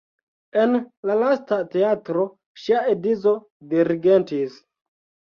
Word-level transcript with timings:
En 0.59 0.71
la 1.09 1.17
lasta 1.23 1.59
teatro 1.75 2.23
ŝia 2.61 2.79
edzo 2.93 3.33
dirigentis. 3.75 4.57